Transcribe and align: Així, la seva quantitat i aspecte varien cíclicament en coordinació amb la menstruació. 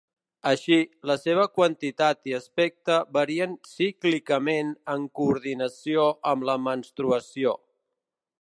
Així, 0.51 0.77
la 1.09 1.15
seva 1.23 1.43
quantitat 1.57 2.31
i 2.31 2.33
aspecte 2.37 2.97
varien 3.19 3.53
cíclicament 3.75 4.75
en 4.97 5.07
coordinació 5.21 6.09
amb 6.35 6.49
la 6.53 6.61
menstruació. 6.71 7.59